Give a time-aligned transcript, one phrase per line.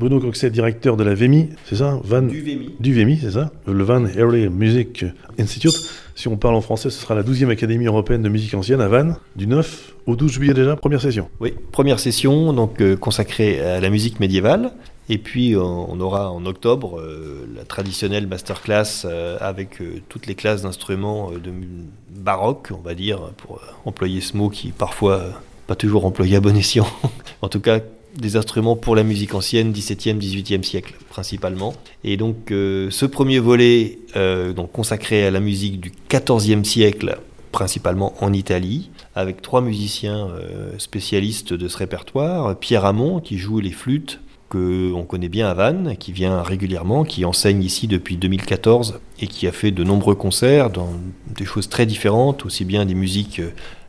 [0.00, 2.22] Bruno Coxet, directeur de la VEMI, c'est ça Van...
[2.22, 2.74] Du VEMI.
[2.80, 5.04] Du VEMI, c'est ça Le Van Early Music
[5.38, 5.74] Institute.
[6.14, 8.88] Si on parle en français, ce sera la 12e Académie européenne de musique ancienne à
[8.88, 11.28] Vannes, du 9 au 12 juillet déjà, première session.
[11.38, 14.72] Oui, première session donc euh, consacrée à la musique médiévale.
[15.10, 20.26] Et puis euh, on aura en octobre euh, la traditionnelle masterclass euh, avec euh, toutes
[20.26, 21.52] les classes d'instruments de
[22.16, 25.20] baroque, on va dire, pour employer ce mot qui parfois
[25.66, 26.86] pas toujours employé à bon escient.
[27.42, 27.80] en tout cas,
[28.16, 31.74] des instruments pour la musique ancienne, 17e, 18e siècle principalement.
[32.04, 37.18] Et donc euh, ce premier volet euh, donc consacré à la musique du 14e siècle
[37.52, 42.56] principalement en Italie, avec trois musiciens euh, spécialistes de ce répertoire.
[42.56, 47.04] Pierre Hamon, qui joue les flûtes, que on connaît bien à Vannes, qui vient régulièrement,
[47.04, 50.92] qui enseigne ici depuis 2014 et qui a fait de nombreux concerts dans
[51.26, 53.40] des choses très différentes, aussi bien des musiques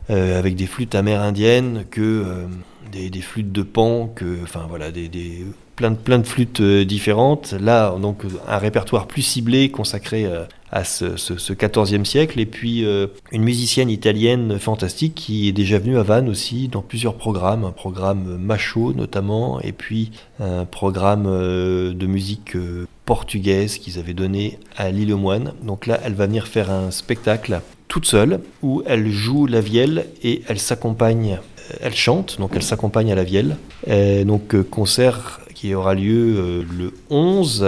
[0.08, 2.46] avec des flûtes amérindiennes que
[2.92, 5.08] des, flûtes de pan, enfin voilà, des,
[5.76, 7.52] plein, de, flûtes euh, différentes.
[7.52, 12.38] Là, donc un répertoire plus ciblé consacré euh, à ce, ce, ce 14e siècle.
[12.40, 16.82] Et puis euh, une musicienne italienne fantastique qui est déjà venue à Vannes aussi dans
[16.82, 22.56] plusieurs programmes, un programme Macho notamment, et puis un programme de musique
[23.04, 25.52] portugaise qu'ils avaient donné à l'île aux Moines.
[25.62, 30.06] Donc là, elle va venir faire un spectacle toute seule où elle joue la vielle
[30.22, 31.38] et elle s'accompagne,
[31.80, 33.56] elle chante, donc elle s'accompagne à la vielle.
[33.88, 37.66] Euh, donc euh, concert qui aura lieu euh, le 11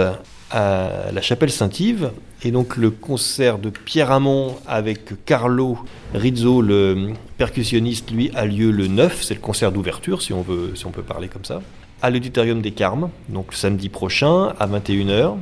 [0.51, 2.11] à la chapelle Saint-Yves.
[2.43, 5.79] Et donc le concert de Pierre Hamon avec Carlo
[6.13, 9.23] Rizzo, le percussionniste, lui, a lieu le 9.
[9.23, 11.61] C'est le concert d'ouverture, si on si on peut parler comme ça,
[12.01, 15.37] à l'auditorium des Carmes, donc samedi prochain à 21h.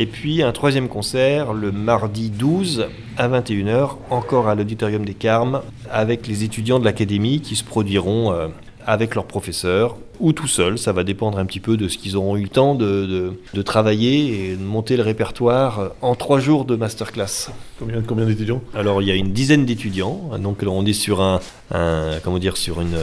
[0.00, 5.60] Et puis un troisième concert le mardi 12 à 21h, encore à l'auditorium des Carmes,
[5.90, 8.46] avec les étudiants de l'académie qui se produiront euh,
[8.86, 10.78] avec leurs professeurs ou tout seuls.
[10.78, 14.52] Ça va dépendre un petit peu de ce qu'ils auront eu le temps de travailler
[14.52, 17.50] et de monter le répertoire euh, en trois jours de masterclass.
[17.78, 18.60] Combien, combien d'étudiants?
[18.74, 21.38] Alors il y a une dizaine d'étudiants, donc on est sur un,
[21.70, 22.96] un- comment dire sur une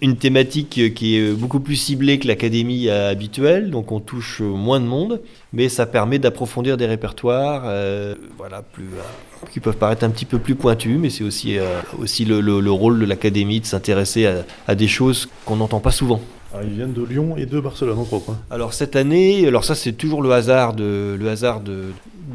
[0.00, 4.84] une thématique qui est beaucoup plus ciblée que l'académie habituelle, donc on touche moins de
[4.86, 5.20] monde,
[5.52, 10.24] mais ça permet d'approfondir des répertoires, euh, voilà plus euh, qui peuvent paraître un petit
[10.24, 13.66] peu plus pointus, mais c'est aussi euh, aussi le, le- le rôle de l'académie de
[13.66, 16.20] s'intéresser à, à des choses qu'on n'entend pas souvent.
[16.54, 19.64] Alors, Ils viennent de Lyon et de Barcelone, on croit quoi Alors cette année, alors
[19.64, 21.86] ça c'est toujours le hasard de le hasard de,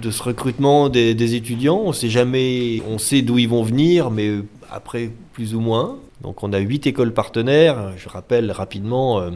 [0.02, 1.81] de ce recrutement des, étudiants.
[1.84, 4.31] On sait jamais, on sait d'où ils vont venir, mais
[4.72, 5.97] après plus ou moins.
[6.22, 7.94] Donc on a huit écoles partenaires.
[7.97, 9.30] Je rappelle rapidement euh,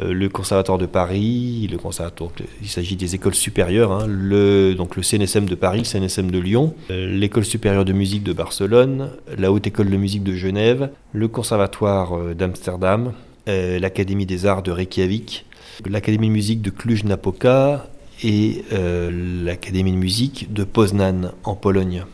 [0.00, 2.30] euh, le Conservatoire de Paris, le Conservatoire,
[2.62, 6.38] il s'agit des écoles supérieures, hein, le donc le CNSM de Paris, le CNSM de
[6.38, 10.90] Lyon, euh, l'école supérieure de musique de Barcelone, la haute école de musique de Genève,
[11.12, 13.12] le Conservatoire d'Amsterdam,
[13.46, 15.44] l'Académie des Arts de Reykjavik,
[15.84, 17.88] l'Académie de musique de Cluj-Napoca
[18.22, 22.04] et euh, l'Académie de musique de Poznan en Pologne.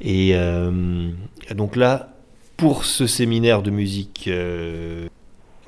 [0.00, 1.10] Et euh,
[1.54, 2.14] donc là,
[2.56, 5.06] pour ce séminaire de musique euh,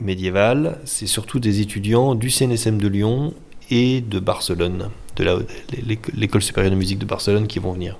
[0.00, 3.34] médiévale, c'est surtout des étudiants du CNSM de Lyon
[3.70, 5.46] et de Barcelone, de
[6.14, 7.98] l'école supérieure de musique de Barcelone qui vont venir.